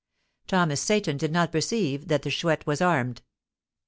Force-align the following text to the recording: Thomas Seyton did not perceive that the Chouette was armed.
Thomas 0.47 0.81
Seyton 0.81 1.17
did 1.17 1.31
not 1.31 1.51
perceive 1.51 2.07
that 2.07 2.23
the 2.23 2.31
Chouette 2.31 2.65
was 2.65 2.81
armed. 2.81 3.21